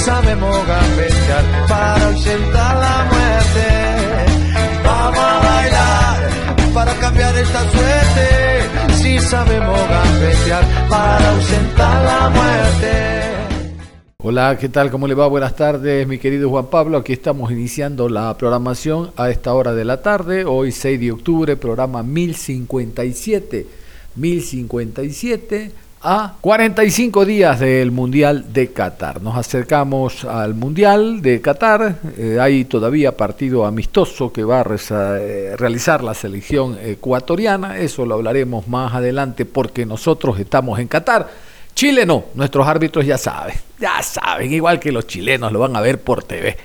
[0.00, 3.66] Sabemos gambetear para ausentar la muerte.
[4.84, 8.94] Vamos a bailar para cambiar esta suerte.
[8.94, 12.90] Si sabemos gambetear para ausentar la muerte.
[14.22, 14.90] Hola, ¿qué tal?
[14.90, 15.26] ¿Cómo le va?
[15.26, 16.98] Buenas tardes, mi querido Juan Pablo.
[16.98, 21.56] Aquí estamos iniciando la programación a esta hora de la tarde, hoy 6 de octubre,
[21.56, 23.66] programa 1057
[24.16, 25.70] 1057
[26.02, 29.20] a 45 días del Mundial de Qatar.
[29.20, 31.96] Nos acercamos al Mundial de Qatar.
[32.16, 37.78] Eh, hay todavía partido amistoso que va a eh, realizar la selección ecuatoriana.
[37.78, 41.28] Eso lo hablaremos más adelante porque nosotros estamos en Qatar.
[41.74, 45.80] Chile no, nuestros árbitros ya saben, ya saben, igual que los chilenos lo van a
[45.80, 46.56] ver por TV.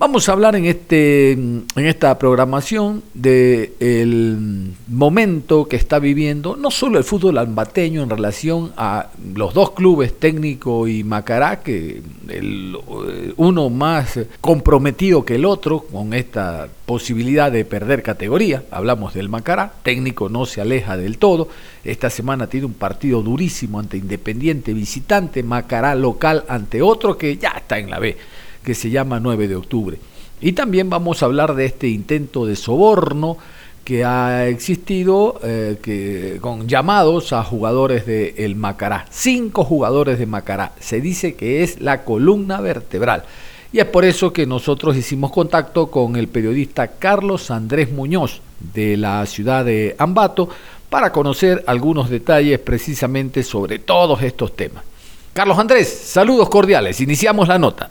[0.00, 6.70] Vamos a hablar en, este, en esta programación del el momento que está viviendo no
[6.70, 12.78] solo el fútbol albateño en relación a los dos clubes, Técnico y Macará, que el,
[13.38, 18.62] uno más comprometido que el otro con esta posibilidad de perder categoría.
[18.70, 21.48] Hablamos del Macará, Técnico no se aleja del todo.
[21.82, 27.50] Esta semana tiene un partido durísimo ante Independiente visitante, Macará local ante otro que ya
[27.56, 28.16] está en la B
[28.62, 29.98] que se llama 9 de octubre.
[30.40, 33.38] Y también vamos a hablar de este intento de soborno
[33.84, 39.06] que ha existido eh, que, con llamados a jugadores de el Macará.
[39.10, 40.72] Cinco jugadores de Macará.
[40.78, 43.24] Se dice que es la columna vertebral.
[43.72, 48.42] Y es por eso que nosotros hicimos contacto con el periodista Carlos Andrés Muñoz
[48.74, 50.48] de la ciudad de Ambato
[50.90, 54.84] para conocer algunos detalles precisamente sobre todos estos temas.
[55.32, 57.00] Carlos Andrés, saludos cordiales.
[57.00, 57.90] Iniciamos la nota.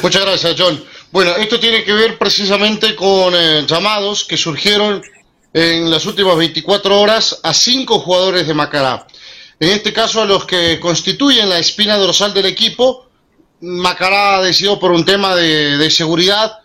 [0.00, 0.82] Muchas gracias, John.
[1.10, 5.02] Bueno, esto tiene que ver precisamente con eh, llamados que surgieron
[5.52, 9.06] en las últimas 24 horas a cinco jugadores de Macará.
[9.60, 13.08] En este caso, a los que constituyen la espina dorsal del equipo,
[13.60, 16.58] Macará ha decidido por un tema de, seguridad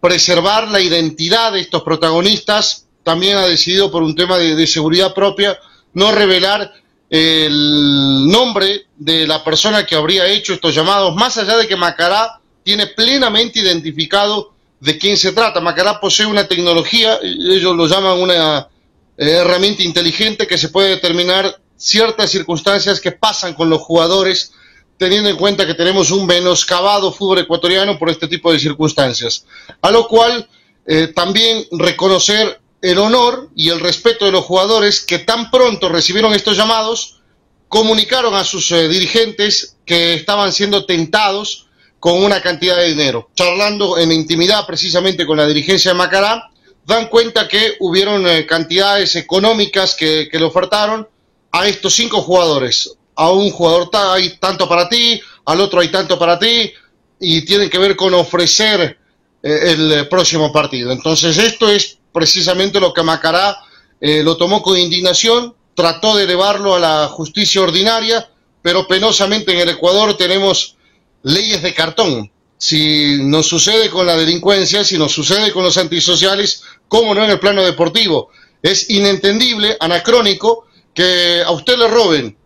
[0.00, 5.58] preservar la identidad de estos protagonistas, también ha decidido por un tema de seguridad propia
[5.94, 6.72] no revelar
[7.12, 12.40] el nombre de la persona que habría hecho estos llamados, más allá de que Macará
[12.62, 15.60] tiene plenamente identificado de quién se trata.
[15.60, 18.68] Macará posee una tecnología, ellos lo llaman una
[19.16, 24.52] eh, herramienta inteligente que se puede determinar ciertas circunstancias que pasan con los jugadores,
[24.98, 29.44] teniendo en cuenta que tenemos un menoscabado fútbol ecuatoriano por este tipo de circunstancias.
[29.80, 30.48] A lo cual
[30.86, 36.32] eh, también reconocer el honor y el respeto de los jugadores que tan pronto recibieron
[36.32, 37.20] estos llamados,
[37.68, 41.68] comunicaron a sus eh, dirigentes que estaban siendo tentados
[42.02, 43.30] con una cantidad de dinero.
[43.32, 46.50] Charlando en intimidad precisamente con la dirigencia de Macará,
[46.84, 51.08] dan cuenta que hubieron eh, cantidades económicas que, le ofertaron
[51.52, 52.92] a estos cinco jugadores.
[53.14, 56.72] A un jugador hay tanto para ti, al otro hay tanto para ti,
[57.20, 58.98] y tienen que ver con ofrecer
[59.40, 60.90] eh, el próximo partido.
[60.90, 63.58] Entonces esto es precisamente lo que Macará
[64.00, 68.28] eh, lo tomó con indignación, trató de elevarlo a la justicia ordinaria,
[68.60, 70.74] pero penosamente en el Ecuador tenemos
[71.22, 72.30] leyes de cartón.
[72.58, 77.30] Si nos sucede con la delincuencia, si nos sucede con los antisociales, ¿cómo no en
[77.30, 78.30] el plano deportivo?
[78.62, 82.36] Es inentendible, anacrónico, que a usted le roben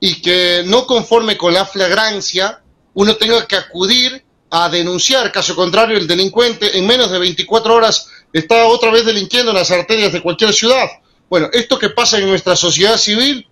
[0.00, 2.62] y que no conforme con la flagrancia,
[2.94, 5.32] uno tenga que acudir a denunciar.
[5.32, 9.70] Caso contrario, el delincuente en menos de 24 horas está otra vez delinquiendo en las
[9.70, 10.86] arterias de cualquier ciudad.
[11.28, 13.45] Bueno, esto que pasa en nuestra sociedad civil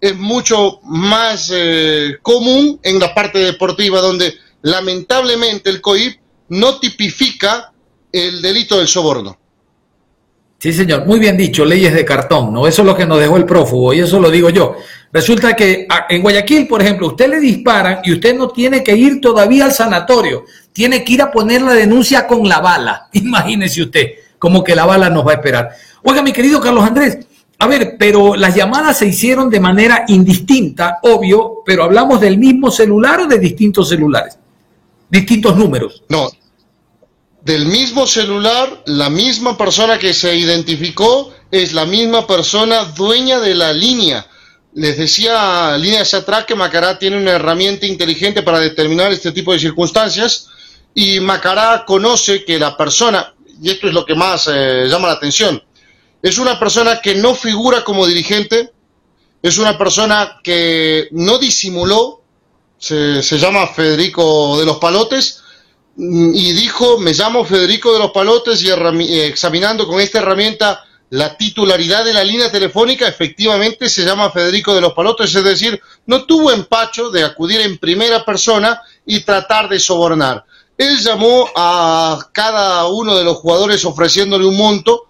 [0.00, 7.72] es mucho más eh, común en la parte deportiva, donde lamentablemente el COIP no tipifica
[8.12, 9.38] el delito del soborno.
[10.58, 12.66] Sí, señor, muy bien dicho, leyes de cartón, ¿no?
[12.66, 14.76] Eso es lo que nos dejó el prófugo y eso lo digo yo.
[15.12, 18.96] Resulta que ah, en Guayaquil, por ejemplo, usted le disparan y usted no tiene que
[18.96, 23.08] ir todavía al sanatorio, tiene que ir a poner la denuncia con la bala.
[23.12, 24.06] Imagínese usted,
[24.38, 25.70] como que la bala nos va a esperar.
[26.02, 27.18] Oiga, mi querido Carlos Andrés,
[27.58, 32.70] a ver, pero las llamadas se hicieron de manera indistinta, obvio, pero hablamos del mismo
[32.70, 34.38] celular o de distintos celulares,
[35.08, 36.02] distintos números.
[36.08, 36.28] No,
[37.46, 43.54] del mismo celular, la misma persona que se identificó es la misma persona dueña de
[43.54, 44.26] la línea.
[44.74, 49.60] Les decía líneas atrás que Macará tiene una herramienta inteligente para determinar este tipo de
[49.60, 50.48] circunstancias
[50.92, 53.32] y Macará conoce que la persona,
[53.62, 55.62] y esto es lo que más eh, llama la atención,
[56.26, 58.72] es una persona que no figura como dirigente,
[59.40, 62.20] es una persona que no disimuló,
[62.76, 65.44] se, llama Federico de los Palotes,
[65.96, 72.04] y dijo, me llamo Federico de los Palotes y examinando con esta herramienta la titularidad
[72.04, 76.50] de la línea telefónica, efectivamente se llama Federico de los Palotes, es decir, no tuvo
[76.50, 80.44] empacho de acudir en primera persona y tratar de sobornar.
[80.76, 85.06] Él llamó a cada uno de los jugadores ofreciéndole un monto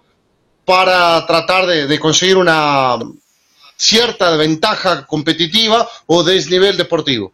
[0.67, 2.99] para tratar de, conseguir una
[3.77, 7.31] cierta ventaja competitiva o desnivel deportivo.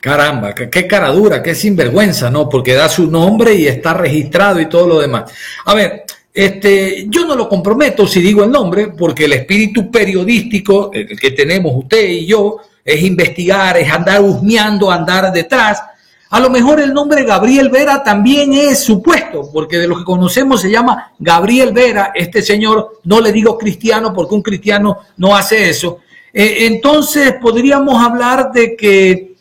[0.00, 2.48] Caramba, qué, cara dura, qué sinvergüenza, ¿no?
[2.48, 5.32] Porque da su nombre y está registrado y todo lo demás.
[5.64, 10.92] A ver, este, yo no lo comprometo si digo el nombre, porque el espíritu periodístico
[10.92, 15.82] que tenemos usted y yo es investigar, es andar husmeando, andar detrás.
[16.30, 20.60] A lo mejor el nombre Gabriel Vera también es supuesto, porque de lo que conocemos
[20.60, 22.12] se llama Gabriel Vera.
[22.14, 26.00] Este señor, no le digo cristiano porque un cristiano no hace eso.
[26.32, 29.34] Eh, entonces podríamos hablar de que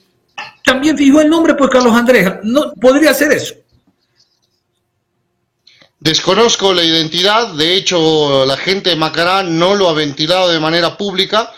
[0.64, 3.56] también fijó el nombre, pues Carlos Andrés, no podría ser eso.
[6.00, 10.96] Desconozco la identidad, de hecho la gente de Macará no lo ha ventilado de manera
[10.96, 11.52] pública,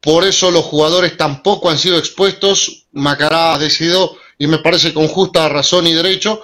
[0.00, 2.86] por eso los jugadores tampoco han sido expuestos.
[2.92, 6.42] Macará ha decidido, y me parece con justa razón y derecho,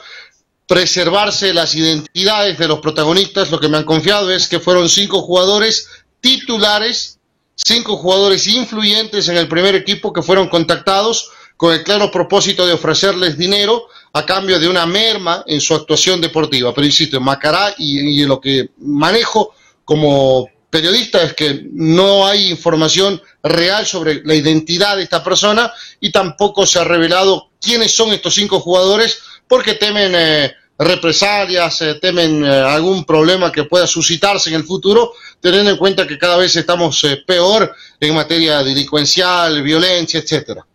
[0.69, 3.51] preservarse las identidades de los protagonistas.
[3.51, 5.89] Lo que me han confiado es que fueron cinco jugadores
[6.21, 7.19] titulares,
[7.55, 12.75] cinco jugadores influyentes en el primer equipo que fueron contactados con el claro propósito de
[12.75, 16.75] ofrecerles dinero a cambio de una merma en su actuación deportiva.
[16.75, 19.55] Pero insisto, en Macará y, en lo que manejo
[19.87, 26.11] como periodista es que no hay información real sobre la identidad de esta persona y
[26.11, 29.19] tampoco se ha revelado quiénes son estos cinco jugadores
[29.49, 35.13] porque temen eh, represalias, eh, temen eh, algún problema que pueda suscitarse en el futuro,
[35.41, 40.67] teniendo en cuenta que cada vez estamos peor en materia delincuencial, violencia, etcétera.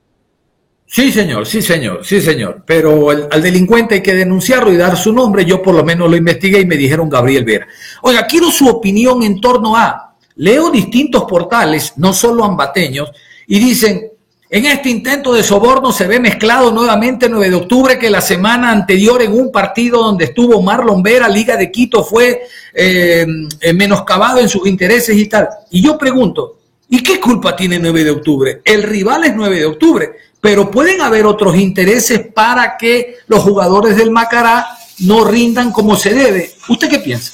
[0.94, 2.64] Sí, señor, sí, señor, sí, señor.
[2.66, 5.46] Pero al delincuente hay que denunciarlo y dar su nombre.
[5.46, 7.66] Yo por lo menos lo investigué y me dijeron Gabriel Vera.
[8.02, 13.10] Oiga, quiero su opinión en torno a, leo distintos portales, no solo ambateños,
[13.48, 14.10] y dicen,
[14.50, 18.70] en este intento de soborno se ve mezclado nuevamente 9 de octubre que la semana
[18.70, 22.42] anterior en un partido donde estuvo Marlon Vera, Liga de Quito, fue
[22.74, 23.26] eh,
[23.62, 25.48] eh, menoscabado en sus intereses y tal.
[25.70, 26.58] Y yo pregunto,
[26.90, 28.62] ¿y qué culpa tiene 9 de octubre?
[28.66, 30.12] El rival es 9 de octubre
[30.42, 34.68] pero pueden haber otros intereses para que los jugadores del Macará
[35.00, 36.56] no rindan como se debe.
[36.68, 37.32] ¿Usted qué piensa?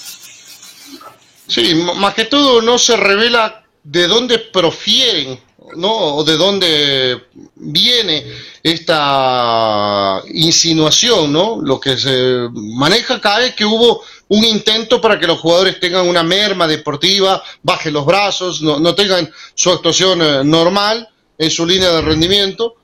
[1.48, 5.40] Sí, más que todo no se revela de dónde profieren,
[5.78, 6.16] ¿no?
[6.16, 8.26] O de dónde viene
[8.62, 11.62] esta insinuación, ¿no?
[11.62, 16.06] Lo que se maneja acá es que hubo un intento para que los jugadores tengan
[16.06, 21.08] una merma deportiva, bajen los brazos, no, no tengan su actuación eh, normal
[21.38, 22.76] en su línea de rendimiento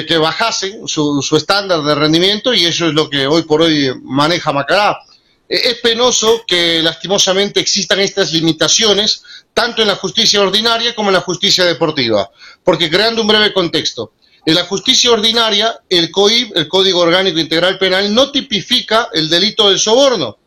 [0.00, 3.92] que, bajasen su, su, estándar de rendimiento y eso es lo que hoy por hoy
[4.02, 4.98] maneja Macará.
[5.46, 11.14] E, es penoso que lastimosamente existan estas limitaciones tanto en la justicia ordinaria como en
[11.14, 12.30] la justicia deportiva,
[12.64, 14.12] porque creando un breve contexto,
[14.46, 19.68] en la justicia ordinaria el COIP, el Código Orgánico Integral Penal, no tipifica el delito
[19.68, 20.38] del soborno.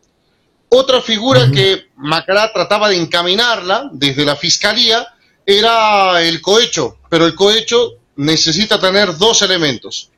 [0.68, 5.06] Otra figura que Macará trataba de encaminarla desde la fiscalía
[5.46, 10.10] era el cohecho, pero el cohecho necesita tener dos elementos,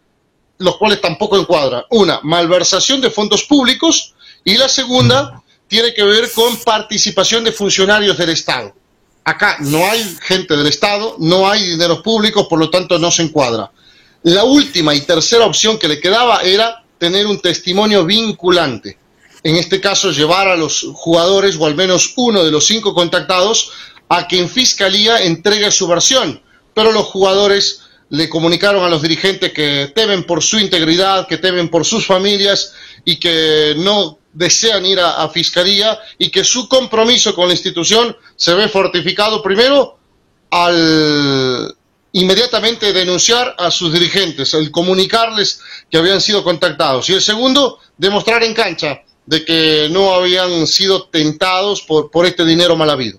[0.59, 1.85] los cuales tampoco encuadran.
[1.90, 4.14] Una, malversación de fondos públicos
[4.45, 8.75] y la segunda tiene que ver con participación de funcionarios del Estado.
[9.25, 13.23] Acá no hay gente del Estado, no hay dinero público, por lo tanto no se
[13.23, 13.71] encuadra.
[14.23, 18.99] La última y tercera opción que le quedaba era tener un testimonio vinculante.
[19.43, 23.71] En este caso, llevar a los jugadores, o al menos uno de los cinco contactados,
[24.09, 26.43] a que en fiscalía entregue su versión.
[26.75, 31.69] Pero los jugadores le comunicaron a los dirigentes que temen por su integridad, que temen
[31.69, 32.73] por sus familias
[33.05, 38.55] y que no desean ir a, fiscalía y que su compromiso con la institución se
[38.55, 39.99] ve fortificado primero
[40.50, 41.75] al
[42.12, 45.61] inmediatamente denunciar a sus dirigentes, al comunicarles
[45.91, 51.05] que habían sido contactados y el segundo, demostrar en cancha de que no habían sido
[51.05, 53.19] tentados por, por este dinero mal habido.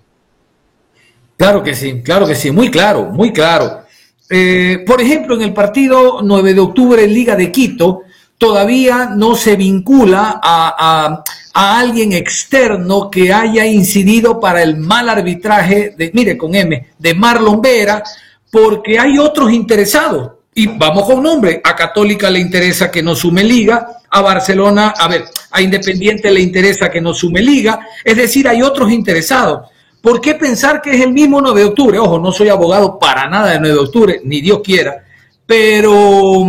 [1.36, 3.84] Claro que sí, claro que sí, muy claro, muy claro.
[4.32, 8.02] Eh, por ejemplo, en el partido 9 de octubre en Liga de Quito,
[8.38, 16.12] todavía no se vincula a, alguien externo que haya incidido para el mal arbitraje de,
[16.14, 18.04] mire, con M, de Marlon Vera,
[18.52, 20.30] porque hay otros interesados.
[20.54, 25.08] Y vamos con nombre, a Católica le interesa que no sume liga, a Barcelona, a
[25.08, 29.68] ver, a Independiente le interesa que no sume liga, es decir, hay otros interesados.
[30.02, 31.98] ¿Por qué pensar que es el mismo 9 de octubre?
[31.98, 35.04] Ojo, no soy abogado para nada de 9 de octubre, ni Dios quiera,
[35.46, 36.46] pero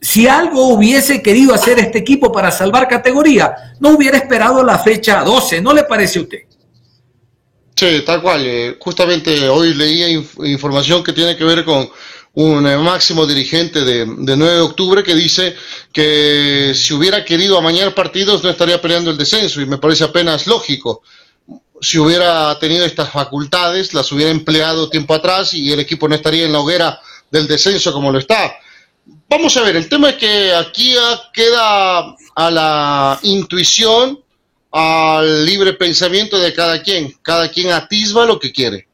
[0.00, 5.22] si algo hubiese querido hacer este equipo para salvar categoría, no hubiera esperado la fecha
[5.22, 6.38] 12, ¿no le parece a usted?
[7.76, 8.42] Sí, tal cual.
[8.44, 11.88] Eh, justamente hoy leía información que tiene que ver con
[12.34, 15.54] un eh, máximo dirigente de, 9 de octubre que dice
[15.92, 20.46] que si hubiera querido amañar partidos no estaría peleando el descenso y me parece apenas
[20.46, 21.02] lógico.
[21.82, 26.46] Si hubiera tenido estas facultades, las hubiera empleado tiempo atrás y el equipo no estaría
[26.46, 26.98] en la hoguera
[27.30, 28.54] del descenso como lo está
[29.28, 30.94] vamos a ver, el tema es que aquí
[31.32, 34.20] queda a la intuición,
[34.70, 37.14] al libre pensamiento de cada quien.
[37.22, 38.88] Cada quien atisba lo que quiere.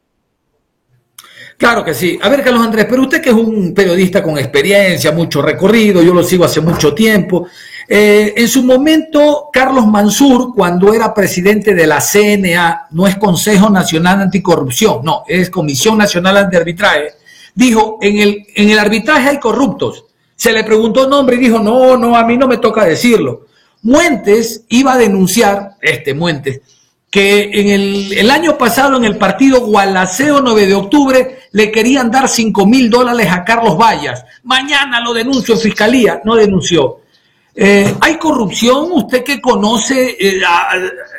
[1.57, 2.19] Claro que sí.
[2.23, 6.15] A ver, Carlos Andrés, pero usted que es un periodista con experiencia, mucho recorrido, yo
[6.15, 7.49] lo sigo hace mucho tiempo.
[7.91, 13.71] Eh, en su momento, Carlos Mansur, cuando era presidente de la CNA, no es Consejo
[13.71, 17.13] Nacional Anticorrupción, no, es Comisión Nacional de Arbitraje,
[17.55, 20.05] dijo, en el, en el arbitraje hay corruptos.
[20.37, 23.47] Se le preguntó nombre y dijo, no, no, a mí no me toca decirlo.
[23.83, 26.61] Muentes iba a denunciar, este Muentes,
[27.11, 27.69] que en
[28.19, 32.91] el, año pasado en el partido Gualaceo 9 de octubre le querían dar 5 mil
[32.91, 34.25] dólares a Carlos Vallas.
[34.43, 37.01] Mañana lo denunció en fiscalía, no denunció.
[37.61, 38.87] Eh, ¿Hay corrupción?
[38.93, 40.41] Usted que conoce eh,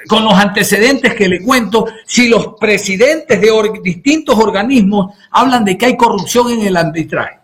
[0.07, 3.51] con los antecedentes que le cuento, si los presidentes de
[3.83, 7.39] distintos organismos hablan de que hay corrupción en el arbitraje.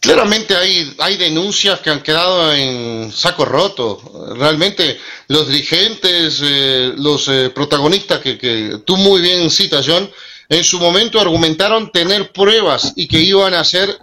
[0.00, 4.34] Claramente hay, hay denuncias que han quedado en saco roto.
[4.36, 10.10] Realmente los dirigentes, eh, los eh, protagonistas que, que, tú muy bien citas, John,
[10.48, 13.96] en su momento argumentaron tener pruebas y que iban a hacer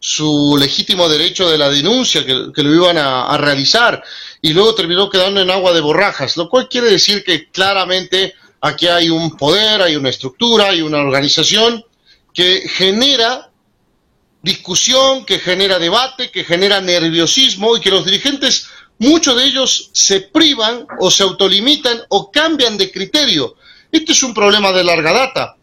[0.00, 4.02] su legítimo derecho de la denuncia, que, lo iban a, a, realizar,
[4.40, 8.86] y luego terminó quedando en agua de borrajas, lo cual quiere decir que claramente aquí
[8.86, 11.84] hay un poder, hay una estructura, hay una organización
[12.32, 13.50] que genera
[14.42, 20.20] discusión, que genera debate, que genera nerviosismo y que los dirigentes, muchos de ellos se
[20.20, 23.56] privan o se autolimitan o cambian de criterio.
[23.90, 25.56] Este es un problema de larga data.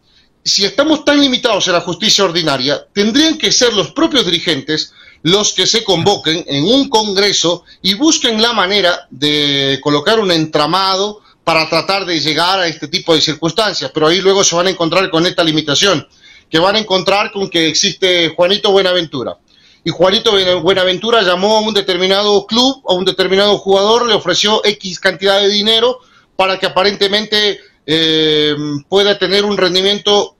[0.46, 4.92] Si estamos tan limitados en la justicia ordinaria, tendrían que ser los propios dirigentes
[5.24, 11.20] los que se convoquen en un congreso y busquen la manera de colocar un entramado
[11.42, 14.70] para tratar de llegar a este tipo de circunstancias, pero ahí luego se van a
[14.70, 16.06] encontrar con esta limitación
[16.48, 19.36] que van a encontrar con que existe Juanito Buenaventura.
[19.84, 20.30] Y Juanito
[20.62, 25.48] Buenaventura llamó a un determinado club, a un determinado jugador, le ofreció X cantidad de
[25.48, 25.98] dinero
[26.36, 28.54] para que aparentemente eh,
[28.88, 30.35] pueda tener un rendimiento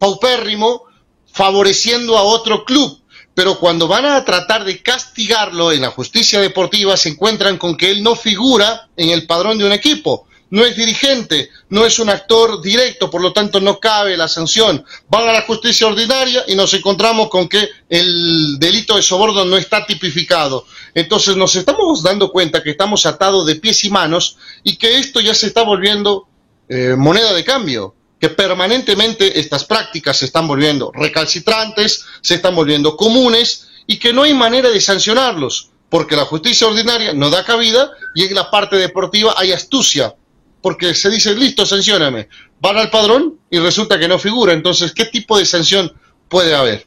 [0.00, 0.86] paupérrimo,
[1.32, 2.98] favoreciendo a otro club.
[3.34, 7.92] Pero cuando van a tratar de castigarlo en la justicia deportiva, se encuentran con que
[7.92, 12.10] él no figura en el padrón de un equipo no es dirigente, no es un
[12.10, 14.84] actor directo, por lo tanto no cabe la sanción.
[15.08, 19.56] Van a la justicia ordinaria y nos encontramos con que el delito de soborno no
[19.56, 20.66] está tipificado.
[20.94, 25.20] Entonces nos estamos dando cuenta que estamos atados de pies y manos y que esto
[25.20, 26.26] ya se está volviendo
[26.68, 32.96] eh, moneda de cambio que permanentemente estas prácticas se están volviendo recalcitrantes, se están volviendo
[32.96, 37.90] comunes y que no hay manera de sancionarlos, porque la justicia ordinaria no da cabida
[38.14, 40.14] y en la parte deportiva hay astucia
[40.62, 42.28] porque se dice, listo, sancioname.
[42.60, 44.52] Van al padrón y resulta que no figura.
[44.52, 45.92] Entonces, ¿qué tipo de sanción
[46.28, 46.86] puede haber?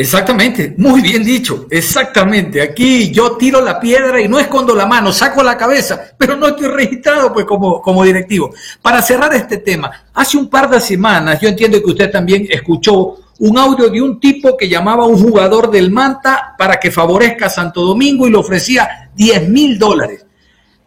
[0.00, 2.62] Exactamente, muy bien dicho, exactamente.
[2.62, 6.46] Aquí yo tiro la piedra y no escondo la mano, saco la cabeza, pero no
[6.46, 8.54] estoy registrado pues como, como directivo.
[8.80, 13.16] Para cerrar este tema, hace un par de semanas, yo entiendo que usted también escuchó
[13.40, 17.46] un audio de un tipo que llamaba a un jugador del Manta para que favorezca
[17.46, 20.24] a Santo Domingo y le ofrecía 10 mil dólares.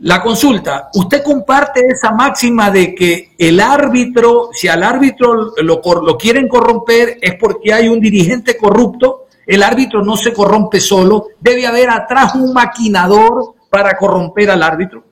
[0.03, 6.17] La consulta, ¿usted comparte esa máxima de que el árbitro, si al árbitro lo, lo,
[6.17, 9.27] quieren corromper es porque hay un dirigente corrupto?
[9.46, 15.03] El árbitro no se corrompe solo, debe haber atrás un maquinador para corromper al árbitro.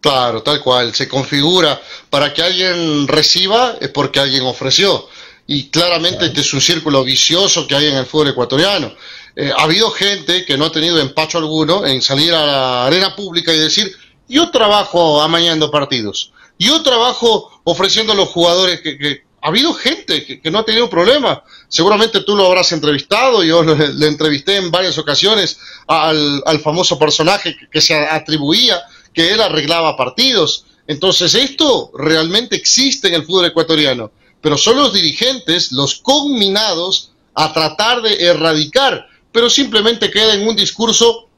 [0.00, 5.08] Claro, tal cual, se configura para que alguien reciba es porque alguien ofreció.
[5.48, 8.92] Y claramente este es un círculo vicioso que hay en el fútbol ecuatoriano.
[9.36, 13.16] Eh, ha habido gente que no ha tenido empacho alguno en salir a la arena
[13.16, 13.92] pública y decir,
[14.28, 20.50] yo trabajo amañando partidos, yo trabajo ofreciendo a los jugadores que, ha habido gente que,
[20.50, 21.42] no ha tenido problema.
[21.68, 27.80] Seguramente tú lo habrás entrevistado, yo le, entrevisté en varias ocasiones al, famoso personaje que,
[27.82, 28.80] se atribuía
[29.12, 30.64] que él arreglaba partidos.
[30.86, 37.52] Entonces esto realmente existe en el fútbol ecuatoriano, pero son los dirigentes los conminados a
[37.52, 41.28] tratar de erradicar, pero simplemente queda en un discurso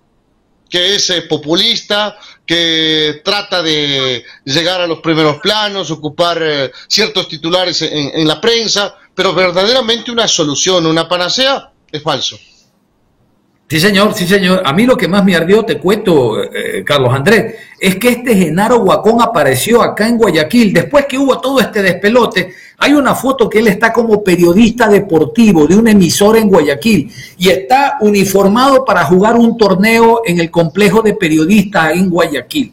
[0.69, 7.27] que es eh, populista, que trata de llegar a los primeros planos, ocupar eh, ciertos
[7.27, 12.39] titulares en, la prensa, pero verdaderamente una solución, una panacea, es falso.
[13.69, 14.63] Sí, señor, sí, señor.
[14.65, 18.37] A mí lo que más me ardió, te cuento, eh, Carlos Andrés, es que este
[18.37, 20.73] Genaro Guacón apareció acá en Guayaquil.
[20.73, 25.67] Después que hubo todo este despelote, hay una foto que él está como periodista deportivo
[25.67, 31.03] de un emisor en Guayaquil y está uniformado para jugar un torneo en el complejo
[31.03, 32.73] de periodistas en Guayaquil.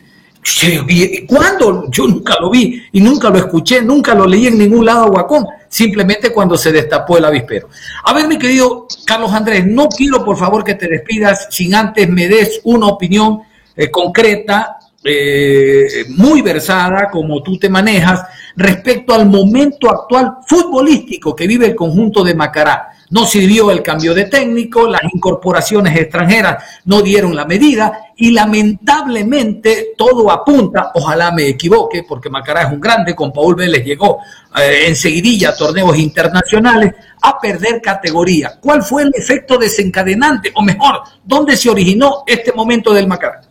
[1.27, 1.89] ¿Cuándo?
[1.89, 5.47] Yo nunca lo vi y nunca lo escuché, nunca lo leí en ningún lado Guacón,
[5.73, 7.67] simplemente cuando se destapó el avispero.
[8.03, 12.07] A ver, mi querido Carlos Andrés, no quiero por favor que te despidas sin antes
[12.07, 13.41] me des una opinión
[13.75, 18.23] eh, concreta, eh, muy versada, como tú te manejas,
[18.55, 22.89] respecto al momento actual futbolístico que vive el conjunto de Macará.
[23.13, 29.89] No sirvió el cambio de técnico, las incorporaciones extranjeras no dieron la medida y lamentablemente
[29.95, 34.17] todo apunta, ojalá me equivoque, porque Macará es un grande, con Paul Vélez llegó
[34.59, 38.57] eh, enseguidilla a torneos internacionales, a perder categoría.
[38.59, 40.51] ¿Cuál fue el efecto desencadenante?
[40.55, 43.41] O mejor, ¿dónde se originó este momento del Macará?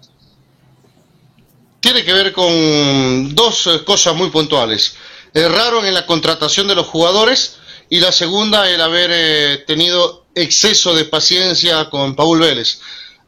[1.79, 4.97] Tiene que ver con dos eh, cosas muy puntuales.
[5.33, 7.61] Erraron en la contratación de los jugadores
[7.93, 12.81] y la segunda el haber eh, tenido exceso de paciencia con Paul Vélez.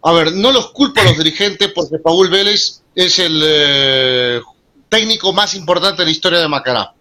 [0.02, 4.40] A ver, no los culpo a los dirigentes porque Paul Vélez es el eh,
[4.88, 6.94] técnico más importante de la historia de Macará.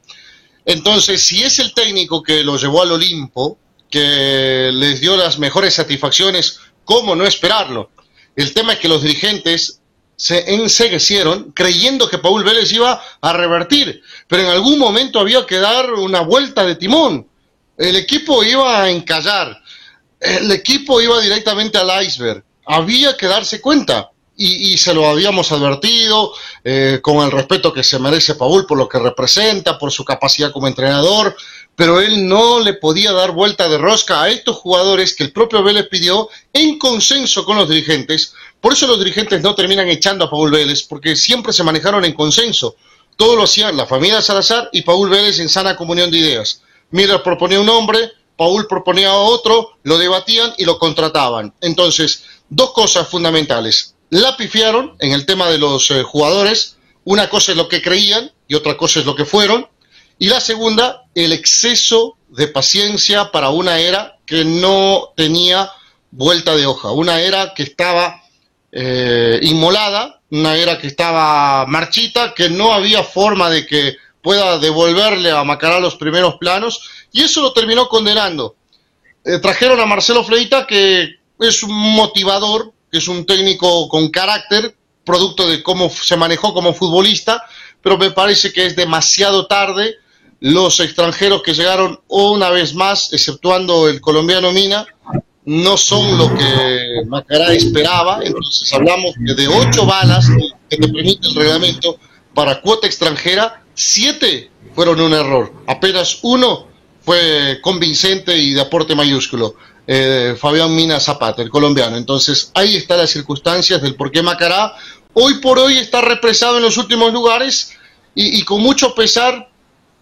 [0.65, 3.57] Entonces, si es el técnico que lo llevó al Olimpo,
[3.89, 7.91] que les dio las mejores satisfacciones, ¿cómo no esperarlo?
[8.35, 9.79] El tema es que los dirigentes
[10.17, 15.59] se enseguecieron creyendo que Paul Vélez iba a revertir, pero en algún momento había que
[15.59, 17.29] dar una vuelta de timón.
[17.77, 19.61] El equipo iba a encallar,
[20.19, 22.43] el equipo iba directamente al iceberg.
[22.65, 26.33] Había que darse cuenta y, se lo habíamos advertido
[26.63, 30.51] eh, con el respeto que se merece Paul por lo que representa, por su capacidad
[30.51, 31.35] como entrenador,
[31.75, 35.63] pero él no le podía dar vuelta de rosca a estos jugadores que el propio
[35.63, 38.33] Vélez pidió en consenso con los dirigentes.
[38.59, 42.13] Por eso los dirigentes no terminan echando a Paul Vélez, porque siempre se manejaron en
[42.13, 42.75] consenso.
[43.15, 46.61] Todo lo hacían la familia Salazar y Paul Vélez en sana comunión de ideas.
[46.93, 51.51] Miller proponía un hombre, Paul proponía otro, lo debatían y lo contrataban.
[51.59, 53.95] Entonces, dos cosas fundamentales.
[54.11, 56.77] La pifiaron en el tema de los eh, jugadores.
[57.03, 59.67] Una cosa es lo que creían y otra cosa es lo que fueron.
[60.19, 65.71] Y la segunda, el exceso de paciencia para una era que no tenía
[66.11, 68.21] vuelta de hoja, una era que estaba
[68.71, 75.29] eh, inmolada, una era que estaba marchita, que no había forma de que pueda devolverle
[75.29, 78.55] a Macará los primeros planos, y eso lo terminó condenando.
[79.25, 84.75] Eh, trajeron a Marcelo Freita, que es un motivador, que es un técnico con carácter,
[85.05, 87.43] producto de cómo se manejó como futbolista,
[87.81, 89.97] pero me parece que es demasiado tarde.
[90.39, 94.85] Los extranjeros que llegaron una vez más, exceptuando el colombiano Mina,
[95.45, 98.19] no son lo que Macará esperaba.
[98.23, 100.27] Entonces hablamos de ocho balas
[100.69, 101.97] que te permite el reglamento
[102.33, 105.53] para cuota extranjera siete fueron un error.
[105.67, 106.67] Apenas uno
[107.01, 109.55] fue convincente y de aporte mayúsculo.
[109.85, 111.97] Eh, Fabián Mina Zapata, el colombiano.
[111.97, 114.73] Entonces, ahí están las circunstancias del por qué Macará
[115.13, 117.73] hoy por hoy está represado en los últimos lugares
[118.15, 119.49] y, y con mucho pesar,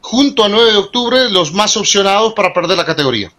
[0.02, 3.32] junto a 9 de octubre, los más opcionados para perder la categoría.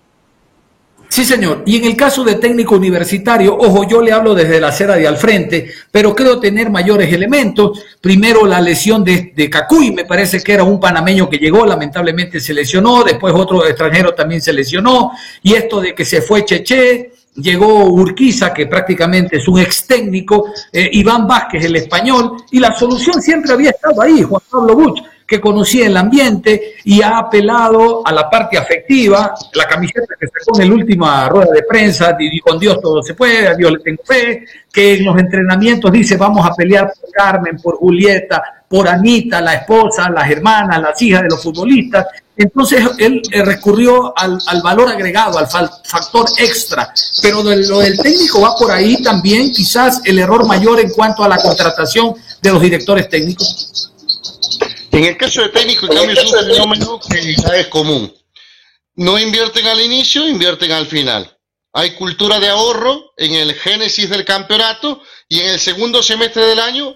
[1.13, 1.63] Sí, señor.
[1.67, 5.07] Y en el caso de técnico universitario, ojo, yo le hablo desde la acera de
[5.07, 7.85] al frente, pero creo tener mayores elementos.
[8.01, 12.41] Primero la lesión de, de Cacuy, me parece que era un panameño que llegó, lamentablemente
[12.41, 15.11] se lesionó, después otro extranjero también se lesionó,
[15.43, 20.47] y esto de que se fue Cheche, llegó Urquiza, que prácticamente es un ex técnico,
[20.73, 25.03] eh, Iván Vázquez, el español, y la solución siempre había estado ahí, Juan Pablo Buch
[25.33, 30.61] que conocía el ambiente y ha apelado a la parte afectiva, la camiseta que sacó
[30.61, 33.79] en la última rueda de prensa, y con Dios todo se puede, a Dios le
[33.79, 38.87] tengo fe, que en los entrenamientos dice vamos a pelear por Carmen, por Julieta, por
[38.87, 42.09] Anita, la esposa, las hermanas, las hijas de los futbolistas.
[42.37, 46.93] Entonces él eh, recurrió al, valor agregado, al factor extra,
[47.23, 51.29] pero lo del técnico va por ahí también quizás el error mayor en cuanto a
[51.29, 53.92] la contratación de los directores técnicos.
[54.93, 58.15] En el caso de técnico, en cambio, es un fenómeno que ya es común.
[58.95, 61.39] No invierten al inicio, invierten al final.
[61.73, 66.61] Hay cultura de ahorro en el génesis del campeonato y en el segundo semestre del
[66.61, 66.95] año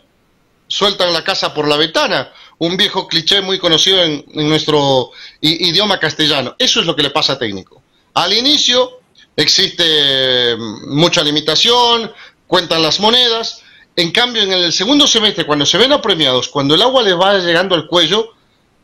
[0.69, 2.31] sueltan la casa por la ventana.
[2.59, 6.55] Un viejo cliché muy conocido en, nuestro idioma castellano.
[6.59, 7.83] Eso es lo que le pasa a técnico.
[8.13, 9.01] Al inicio
[9.35, 12.13] existe mm, mucha limitación,
[12.47, 13.63] cuentan las monedas.
[13.97, 17.39] En cambio, en el segundo semestre, cuando se ven apremiados, cuando el agua les va
[17.39, 18.35] llegando al cuello,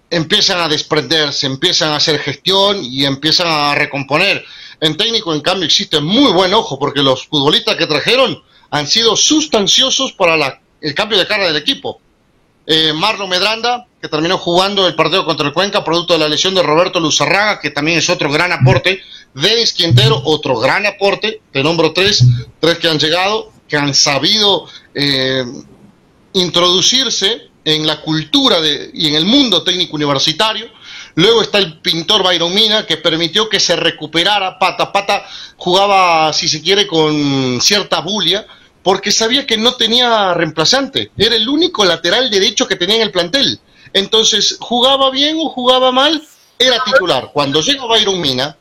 [0.09, 4.43] empiezan a desprenderse, empiezan a hacer gestión y empiezan a recomponer.
[4.81, 9.15] En técnico, en cambio, existe muy buen ojo porque los futbolistas que trajeron han sido
[9.15, 12.01] sustanciosos para el cambio de cara del equipo.
[12.67, 16.55] Eh, Marlon Medranda, que terminó jugando el partido contra el Cuenca, producto de la lesión
[16.55, 19.03] de Roberto Luzarraga, que también es otro gran aporte.
[19.35, 21.43] Denis Quintero, otro gran aporte.
[21.53, 22.25] Te nombro tres,
[22.61, 25.43] tres que han llegado, que han sabido eh,
[26.35, 28.59] introducirse en la cultura
[28.93, 30.69] y en el mundo técnico universitario.
[31.15, 34.93] Luego está el pintor Byron Mina, que permitió que se recuperara Pata.
[34.93, 35.25] Pata
[35.57, 38.47] jugaba, si se quiere, con cierta bulia,
[38.83, 41.11] porque sabía que no tenía reemplazante.
[41.17, 43.59] Era el único lateral derecho que tenía en el plantel.
[43.95, 46.23] Entonces, jugaba bien o jugaba mal,
[46.59, 47.31] era titular.
[47.33, 48.55] Cuando llega Byron Mina,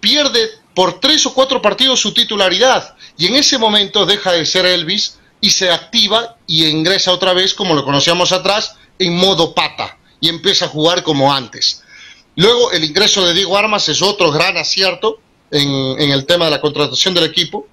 [0.00, 2.94] pierde por tres o cuatro partidos su titularidad.
[3.18, 7.54] Y en ese momento deja de ser Elvis y se activa y ingresa otra vez,
[7.54, 11.82] como lo conocíamos atrás, en modo pata y empieza a jugar como antes.
[12.36, 16.60] Luego el ingreso de Diego Armas es otro gran acierto en, el tema de la
[16.60, 17.66] contratación del equipo.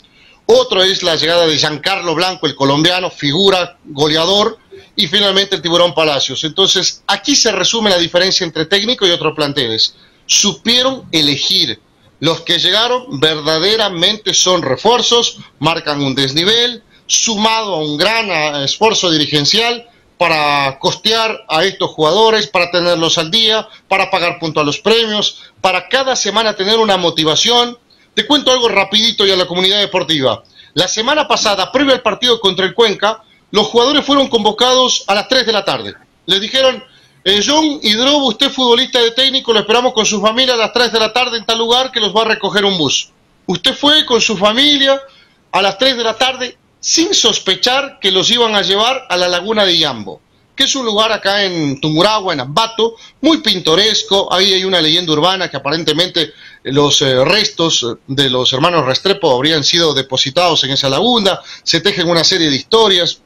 [0.46, 4.58] Otro es la llegada de Giancarlo Blanco, el colombiano, figura, goleador,
[4.96, 6.44] y finalmente el Tiburón Palacios.
[6.44, 9.96] Entonces, aquí se resume la diferencia entre técnico y otros planteles.
[10.26, 11.80] Supieron elegir.
[12.20, 19.12] Los que llegaron verdaderamente son refuerzos, marcan un desnivel, sumado a un gran eh, esfuerzo
[19.12, 24.80] dirigencial para costear a estos jugadores, para tenerlos al día, para pagar punto a los
[24.80, 27.78] premios, para cada semana tener una motivación.
[28.16, 30.44] Te cuento algo rapidito y a la comunidad deportiva.
[30.74, 35.28] La semana pasada, previo al partido contra el Cuenca, los jugadores fueron convocados a las
[35.28, 35.94] 3 de la tarde.
[36.26, 36.84] Les dijeron,
[37.46, 41.00] John Hidrobo, usted futbolista de técnico, lo esperamos con su familia a las 3 de
[41.00, 43.10] la tarde en tal lugar que los va a recoger un bus.
[43.48, 45.02] Usted fue con su familia
[45.52, 49.28] a las 3 de la tarde, sin sospechar que los iban a llevar a la
[49.28, 50.22] laguna de Yambo,
[50.56, 54.32] que es un lugar acá en Tumuragua, en Ambato, muy pintoresco.
[54.32, 56.32] Ahí hay una leyenda urbana que aparentemente
[56.64, 61.42] los eh, restos de los hermanos Restrepo habrían sido depositados en esa laguna.
[61.62, 63.20] Se tejen una serie de historias,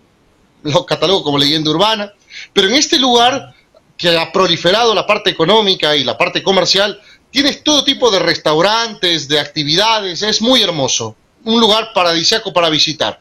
[0.64, 2.12] los catalogo como leyenda urbana.
[2.52, 3.54] Pero en este lugar
[4.02, 9.28] que ha proliferado la parte económica y la parte comercial, tienes todo tipo de restaurantes,
[9.28, 13.20] de actividades, es muy hermoso, un lugar paradisíaco para visitar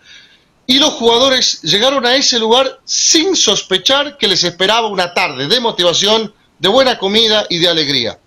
[0.70, 5.58] y los jugadores llegaron a ese lugar sin sospechar que les esperaba una tarde de
[5.58, 8.20] motivación, de buena comida y de alegría.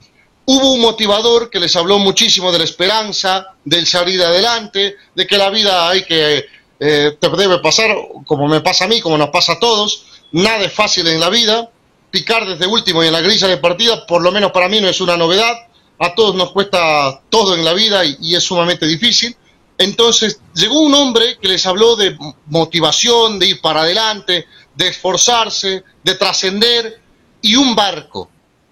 [0.43, 5.37] Hubo un motivador que les habló muchísimo de la esperanza, del salir adelante, de que
[5.37, 6.43] la vida hay que
[6.81, 10.07] eh, te debe pasar como me pasa a mí, como nos pasa a todos.
[10.33, 11.69] Nada es fácil en la vida.
[12.13, 14.87] Picar desde último y en la grilla de partida, por lo menos para mí no
[14.87, 15.51] es una novedad.
[15.97, 19.35] A todos nos cuesta todo en la vida y es sumamente difícil.
[19.79, 24.45] Entonces llegó un hombre que les habló de motivación, de ir para adelante,
[24.75, 27.01] de esforzarse, de trascender
[27.41, 28.29] y un barco.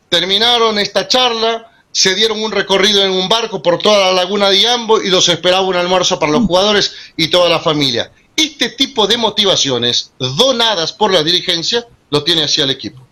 [0.07, 4.61] Terminaron esta charla, se dieron un recorrido en un barco por toda la laguna de
[4.61, 8.11] Iambo y los esperaba un almuerzo para los jugadores y toda la familia.
[8.35, 13.07] Este tipo de motivaciones donadas por la dirigencia lo tiene hacia el equipo.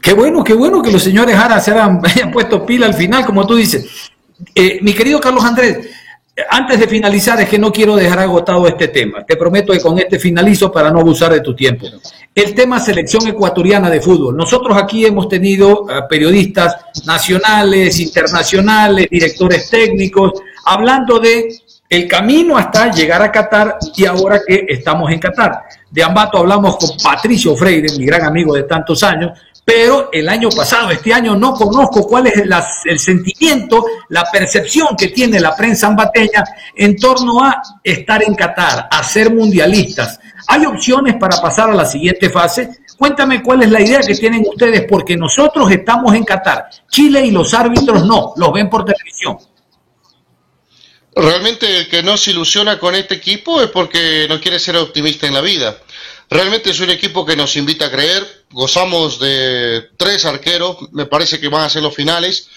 [0.00, 2.00] Qué bueno, qué bueno que los señores Jara se hayan,
[2.32, 4.10] puesto pila al final, como tú dices.
[4.54, 5.88] Eh, mi querido Carlos Andrés,
[6.50, 9.24] antes de finalizar, es que no quiero dejar agotado este tema.
[9.24, 11.86] Te prometo que con este finalizo para no abusar de tu tiempo.
[12.34, 14.36] El tema selección ecuatoriana de fútbol.
[14.36, 20.32] Nosotros aquí hemos tenido eh, periodistas nacionales, internacionales, directores técnicos,
[20.64, 21.48] hablando de
[21.92, 25.64] el camino hasta llegar a Qatar y ahora que estamos en Qatar.
[25.90, 30.50] De Ambato hablamos con Patricio Freire, mi gran amigo de tantos años, pero el año
[30.50, 32.42] pasado, este año no conozco cuál es
[32.84, 36.44] el sentimiento, la percepción que tiene la prensa ambateña
[36.74, 40.18] en torno a estar en Qatar, a ser mundialistas.
[40.48, 42.70] ¿Hay opciones para pasar a la siguiente fase?
[42.98, 47.30] Cuéntame cuál es la idea que tienen ustedes, porque nosotros estamos en Qatar, Chile y
[47.30, 49.38] los árbitros no, los ven por televisión.
[51.14, 55.26] Realmente el que no se ilusiona con este equipo es porque no quiere ser optimista
[55.26, 55.76] en la vida.
[56.30, 58.41] Realmente es un equipo que nos invita a creer.
[58.52, 62.48] Gozamos de tres arqueros, me parece que van a ser los finales.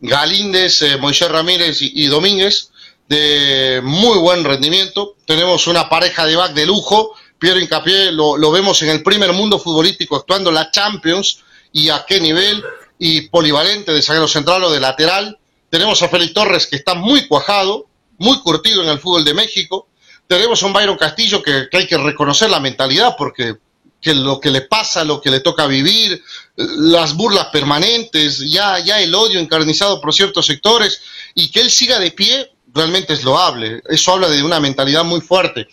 [0.00, 2.70] Galíndez, eh, Moisés Ramírez y, Domínguez,
[3.08, 5.16] de muy buen rendimiento.
[5.26, 9.58] Tenemos una pareja de back de lujo, Piero Incapié lo, vemos en el primer mundo
[9.58, 12.62] futbolístico actuando la Champions y a qué nivel
[12.98, 15.38] y polivalente de zaguero central o de lateral.
[15.70, 17.86] Tenemos a Félix Torres que está muy cuajado,
[18.18, 19.88] muy curtido en el fútbol de México.
[20.26, 23.56] Tenemos a un Byron Castillo que, hay que reconocer la mentalidad porque
[24.00, 26.22] que lo que le pasa, lo que le toca vivir,
[26.56, 31.00] las burlas permanentes, ya, ya el odio encarnizado por ciertos sectores
[31.34, 33.82] y que él siga de pie realmente es loable.
[33.88, 35.68] Eso habla de una mentalidad muy fuerte.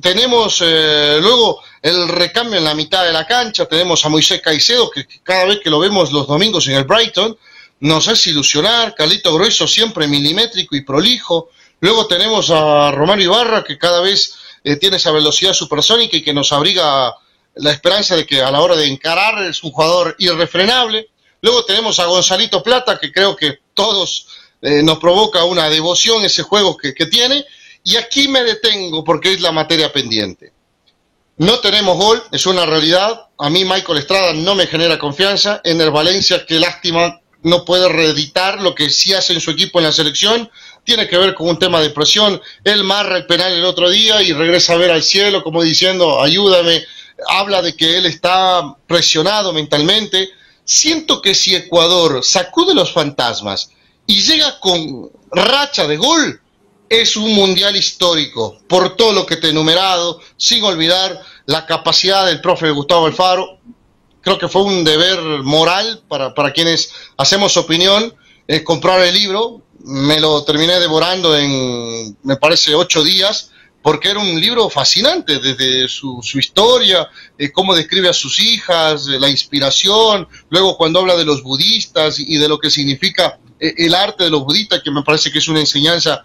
[0.00, 4.90] Tenemos eh, luego el recambio en la mitad de la cancha, tenemos a Moisés Caicedo,
[4.90, 7.36] que cada vez que lo vemos los domingos en el Brighton,
[7.80, 11.48] nos hace ilusionar, Calito Grueso siempre milimétrico y prolijo,
[11.80, 16.34] luego tenemos a Romario Ibarra, que cada vez eh, tiene esa velocidad supersónica y que
[16.34, 17.14] nos abriga
[17.54, 21.08] la esperanza de que a la hora de encarar es un jugador irrefrenable,
[21.42, 24.26] luego tenemos a Gonzalito Plata, que creo que todos
[24.62, 27.44] eh, nos provoca una devoción ese juego que, que tiene,
[27.84, 30.52] y aquí me detengo porque es la materia pendiente.
[31.40, 33.28] No tenemos gol, es una realidad.
[33.38, 35.62] A mí Michael Estrada no me genera confianza.
[35.64, 39.78] En el Valencia, qué lástima, no puede reeditar lo que sí hace en su equipo
[39.78, 40.50] en la selección.
[40.84, 42.42] Tiene que ver con un tema de presión.
[42.62, 46.22] Él marra el penal el otro día y regresa a ver al cielo como diciendo,
[46.22, 46.84] ayúdame.
[47.28, 50.30] Habla de que él está presionado mentalmente.
[50.64, 53.70] Siento que si Ecuador sacude los fantasmas
[54.06, 56.40] y llega con racha de gol,
[56.90, 62.26] es un mundial histórico, por todo lo que te he enumerado, sin olvidar la capacidad
[62.26, 63.58] del profe Gustavo Alfaro.
[64.20, 68.12] Creo que fue un deber moral para, para quienes hacemos opinión
[68.48, 69.62] eh, comprar el libro.
[69.84, 73.49] Me lo terminé devorando en, me parece, ocho días,
[73.82, 79.06] porque era un libro fascinante, desde su, su historia, eh, cómo describe a sus hijas,
[79.08, 83.94] eh, la inspiración, luego cuando habla de los budistas y, de lo que significa el
[83.94, 86.24] arte de los budistas, que me parece que es una enseñanza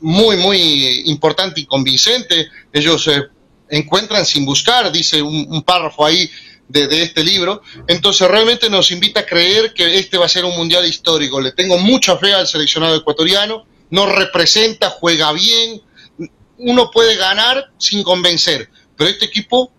[0.00, 2.48] muy, muy importante y convincente.
[2.72, 3.22] Ellos eh,
[3.68, 6.30] encuentran sin buscar, dice un, párrafo ahí
[6.68, 7.62] de, este libro.
[7.88, 11.40] Entonces realmente nos invita a creer que este va a ser un mundial histórico.
[11.40, 15.82] Le tengo mucha fe al seleccionado ecuatoriano, nos representa, juega bien.
[16.58, 19.72] Uno puede ganar sin convencer, pero este equipo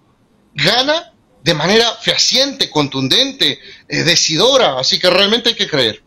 [0.54, 6.02] gana de manera fehaciente, contundente, eh, decidora, así que realmente hay que creer.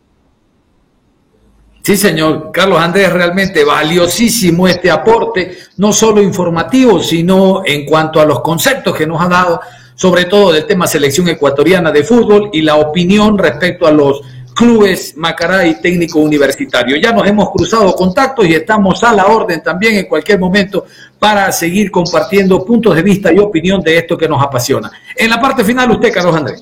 [1.81, 8.25] Sí, señor Carlos Andrés, realmente valiosísimo este aporte, no solo informativo, sino en cuanto a
[8.25, 9.61] los conceptos que nos ha dado,
[9.95, 14.21] sobre todo del tema selección ecuatoriana de fútbol y la opinión respecto a los
[14.59, 16.97] clubes Macará y técnico universitario.
[16.97, 20.85] Ya nos hemos cruzado contactos y estamos a la orden también en cualquier momento
[21.17, 24.91] para seguir compartiendo puntos de vista y opinión de esto que nos apasiona.
[25.15, 26.61] En la parte final, usted, Carlos Andrés.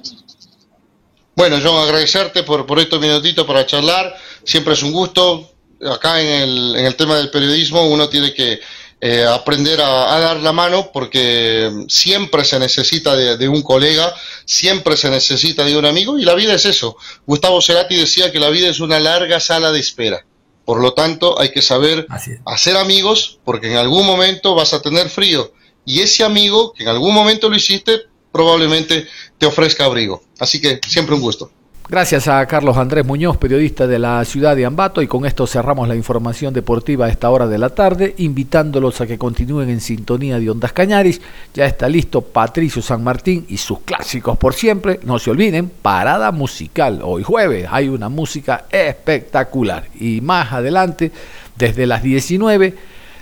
[1.35, 5.49] Bueno, yo agradecerte por, por estos minutitos para charlar siempre es un gusto.
[5.91, 8.59] Acá en el, en el tema del periodismo uno tiene que
[8.99, 14.13] eh, aprender a, dar la mano porque siempre se necesita de, un colega,
[14.45, 16.97] siempre se necesita de un amigo y la vida es eso.
[17.25, 20.25] Gustavo Cerati decía que la vida es una larga sala de espera.
[20.65, 22.07] Por lo tanto, hay que saber
[22.45, 25.53] hacer amigos porque en algún momento vas a tener frío
[25.85, 29.07] y ese amigo que en algún momento lo hiciste probablemente
[29.37, 30.23] te ofrezca abrigo.
[30.39, 31.51] Así que siempre un gusto.
[31.89, 35.87] Gracias a Carlos Andrés Muñoz, periodista de la ciudad de Ambato, y con esto cerramos
[35.87, 40.37] la información deportiva a esta hora de la tarde, invitándolos a que continúen en sintonía
[40.37, 41.21] de Ondas Cañaris.
[41.53, 44.99] Ya está listo Patricio San Martín y sus clásicos por siempre.
[45.03, 46.99] No se olviden, parada musical.
[47.05, 49.85] Hoy jueves hay una música espectacular.
[49.97, 51.13] Y más adelante,
[51.55, 52.75] desde las 19,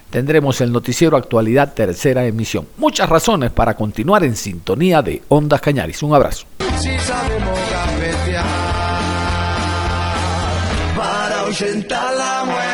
[0.10, 2.66] tendremos el noticiero Actualidad Tercera Emisión.
[2.78, 6.02] Muchas razones para continuar en sintonía de Ondas Cañaris.
[6.02, 6.48] Un abrazo.
[11.56, 12.65] Ahuyentar la muerte.